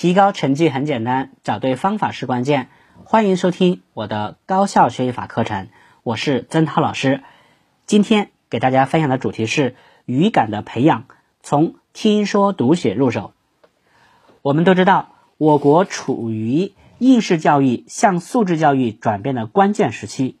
[0.00, 2.70] 提高成绩很简单，找对方法是关键。
[3.04, 5.68] 欢迎收听我的高效学习法课程，
[6.02, 7.22] 我是曾涛老师。
[7.84, 9.76] 今天给大家分享的主题是
[10.06, 11.04] 语感的培养，
[11.42, 13.34] 从听说读写入手。
[14.40, 20.38] 我们都知道，我国处于应试教育向素质教育转变的关键时期，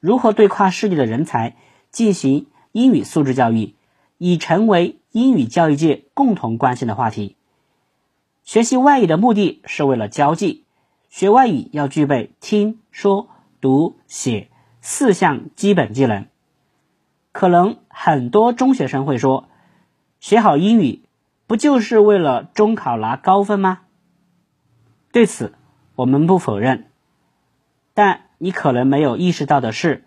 [0.00, 1.54] 如何对跨世纪的人才
[1.90, 3.74] 进行英语素质教育，
[4.16, 7.36] 已成为英语教育界共同关心的话题。
[8.50, 10.64] 学习外语的目的是为了交际，
[11.08, 13.28] 学外语要具备听说
[13.60, 14.48] 读写
[14.80, 16.26] 四项基本技能。
[17.30, 19.48] 可能很多中学生会说，
[20.18, 21.04] 学好英语
[21.46, 23.82] 不就是为了中考拿高分吗？
[25.12, 25.54] 对此，
[25.94, 26.90] 我们不否认。
[27.94, 30.04] 但你可能没有意识到的是，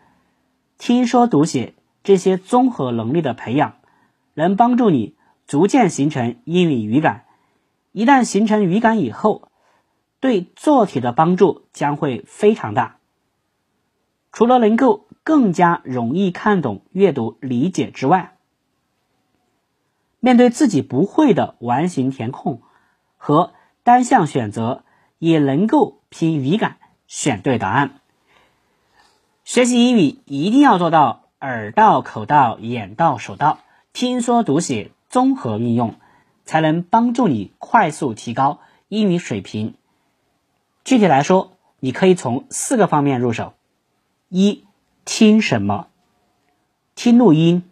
[0.77, 3.75] 听说读写这些综合能力的培养，
[4.33, 5.15] 能帮助你
[5.47, 7.22] 逐渐形成英语语感。
[7.93, 9.49] 一旦形成语感以后，
[10.19, 12.97] 对做题的帮助将会非常大。
[14.31, 18.35] 除了能够更加容易看懂阅读理解之外，
[20.19, 22.61] 面对自己不会的完形填空
[23.17, 24.83] 和单项选择，
[25.19, 27.99] 也能够凭语感选对答案。
[29.43, 33.59] 学习英语一定要做到耳到、口到、眼到、手到，
[33.91, 35.93] 听说读写综合运用。
[36.45, 39.75] 才能帮助你快速提高英语水平。
[40.83, 43.53] 具体来说，你可以从四个方面入手：
[44.29, 44.65] 一、
[45.05, 45.87] 听什么？
[46.95, 47.63] 听录音。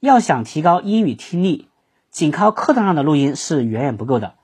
[0.00, 1.68] 要想提高英语听力，
[2.10, 4.34] 仅靠课堂上的录音是远远不够的，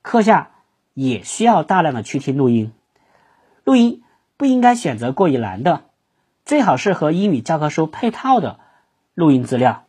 [0.00, 0.52] 课下
[0.94, 2.72] 也需要大量的去听录音。
[3.64, 4.02] 录音
[4.38, 5.84] 不应该选择过于难的，
[6.46, 8.58] 最好是和英语教科书配套的
[9.14, 9.84] 录音资料，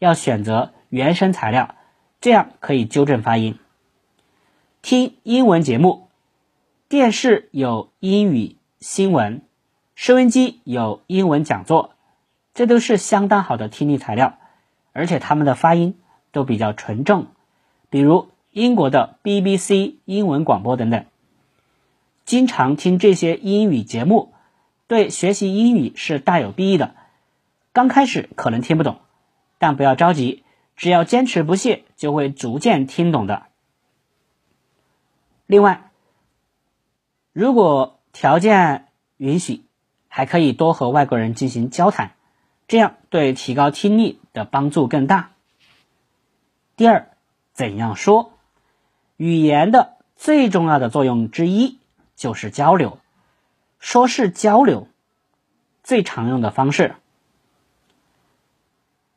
[0.00, 1.74] 要选择原声材料。
[2.20, 3.58] 这样可以纠正发音。
[4.82, 6.08] 听英文节目，
[6.88, 9.42] 电视有英语新闻，
[9.94, 11.92] 收音机有英文讲座，
[12.54, 14.38] 这都是相当好的听力材料，
[14.92, 15.98] 而且他们的发音
[16.32, 17.26] 都比较纯正。
[17.90, 21.04] 比如英国的 BBC 英文广播等等。
[22.24, 24.32] 经常听这些英语节目，
[24.88, 26.94] 对学习英语是大有裨益的。
[27.72, 28.98] 刚开始可能听不懂，
[29.58, 30.42] 但不要着急。
[30.76, 33.46] 只要坚持不懈，就会逐渐听懂的。
[35.46, 35.90] 另外，
[37.32, 39.64] 如果条件允许，
[40.08, 42.12] 还可以多和外国人进行交谈，
[42.68, 45.32] 这样对提高听力的帮助更大。
[46.76, 47.10] 第二，
[47.52, 48.32] 怎样说？
[49.16, 51.78] 语言的最重要的作用之一
[52.16, 52.98] 就是交流，
[53.78, 54.88] 说是交流
[55.82, 56.96] 最常用的方式。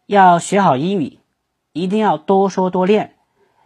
[0.06, 1.19] 要学好英语。
[1.80, 3.16] 一定要多说多练，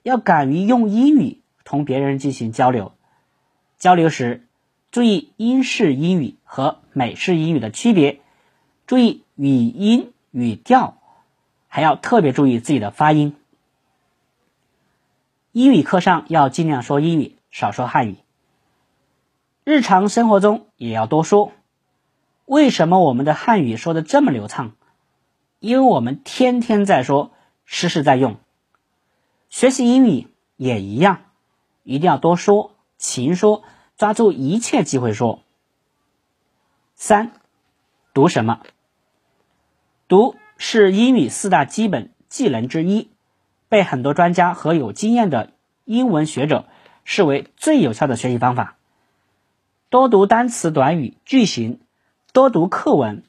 [0.04, 2.94] 要敢于用英语同别人进行交流。
[3.78, 4.46] 交流时，
[4.92, 8.22] 注意英式英语和美式英语的区别，
[8.86, 10.98] 注意语音语调，
[11.68, 13.36] 还要特别注意自己的发音。
[15.52, 18.18] 英语课上要尽量说英语，少说汉语。
[19.64, 21.52] 日常生活中也要多说。
[22.46, 24.74] 为什么我们的汉语说的这么流畅？
[25.60, 27.32] 因为我们天天在说。
[27.66, 28.38] 时时在用，
[29.50, 31.22] 学习英语也一样，
[31.84, 33.64] 一定要多说、勤说，
[33.98, 35.42] 抓住一切机会说。
[36.96, 37.32] 三，
[38.14, 38.62] 读什么？
[40.08, 43.10] 读是英语四大基本技能之一，
[43.68, 45.52] 被很多专家和有经验的
[45.86, 46.66] 英文学者
[47.04, 48.78] 视为最有效的学习方法。
[49.90, 51.80] 多读单词、短语、句型，
[52.32, 53.24] 多读课文，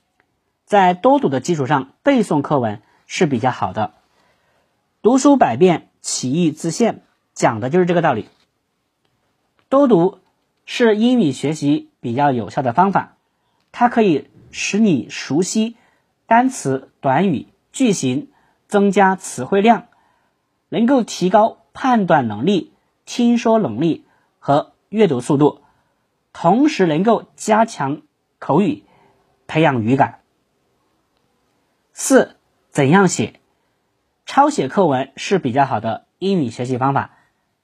[0.65, 3.95] 在多读的基础上背诵课文是比较好的。
[5.05, 7.03] 读书百遍，其义自现，
[7.35, 8.31] 讲的就是这个道理。
[9.69, 10.21] 多读
[10.65, 13.19] 是英语学习比较有效的方法，
[13.71, 15.77] 它可以使你熟悉
[16.25, 18.31] 单词、短语、句型，
[18.67, 19.89] 增加词汇量，
[20.71, 22.73] 能够提高判断能力、
[23.05, 24.07] 听说能力
[24.39, 25.61] 和阅读速度，
[26.33, 28.01] 同时能够加强
[28.39, 28.85] 口语，
[29.47, 30.21] 培养语感。
[31.93, 32.37] 四，
[32.71, 33.39] 怎样写？
[34.27, 37.11] 抄写课文是比较好的英语学习方法。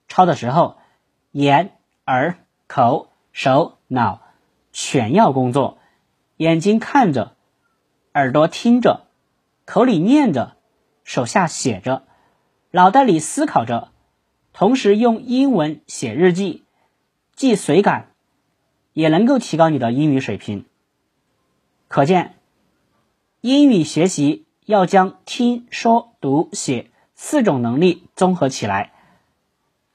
[0.08, 0.78] 抄的时候，
[1.30, 2.36] 眼、耳、
[2.66, 4.20] 口、手、脑
[4.72, 5.78] 全要工作，
[6.36, 7.36] 眼睛看着，
[8.12, 9.06] 耳朵听着，
[9.64, 10.56] 口里念着，
[11.04, 12.04] 手下写着，
[12.72, 13.92] 脑袋里思考着，
[14.52, 16.64] 同时用英文写日记，
[17.34, 18.12] 记随感，
[18.92, 20.66] 也能够提高你的英语水平。
[21.88, 22.34] 可见，
[23.40, 24.46] 英语学习。
[24.70, 28.92] 要将听说读写四种能力综合起来，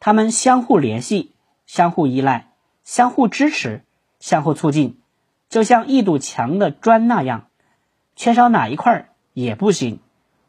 [0.02, 1.32] 他们相互联系、
[1.66, 2.50] 相互依赖、
[2.84, 3.86] 相互支持、
[4.20, 5.00] 相互促进，
[5.48, 7.48] 就像一堵墙的砖那样，
[8.18, 10.00] 缺少哪一块也不行，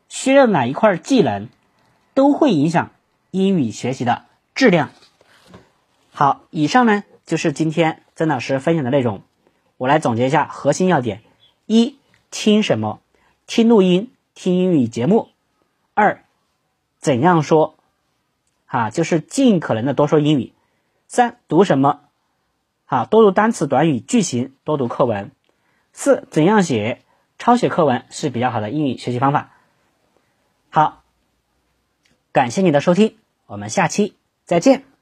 [0.09, 1.49] 削弱哪一块技能，
[2.13, 2.91] 都会影响
[3.31, 4.25] 英语学习的
[4.57, 4.91] 质量。
[6.11, 9.23] 好，以上呢就是今天曾老师分享的内容。
[9.77, 11.23] 我来总结一下核心要点：
[11.67, 11.97] 一、
[12.33, 12.99] 听什么？
[13.47, 15.31] 听录音、听英语节目。
[15.95, 16.25] 二、
[16.99, 17.75] 怎样说？
[18.67, 20.53] 啊，就是尽可能的多说英语。
[21.09, 22.01] 三、读什么？
[22.85, 25.33] 好，多读单词、短语、句型，多读课文。
[25.93, 27.03] 四、怎样写？
[27.39, 29.53] 抄写课文是比较好的英语学习方法。
[30.69, 31.03] 好，
[32.33, 33.17] 感谢你的收听，
[33.47, 34.96] 我们下期再见。